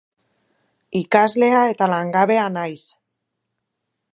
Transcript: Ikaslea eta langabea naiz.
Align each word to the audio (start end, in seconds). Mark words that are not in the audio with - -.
Ikaslea 0.99 1.61
eta 1.73 1.91
langabea 1.93 2.47
naiz. 2.57 2.81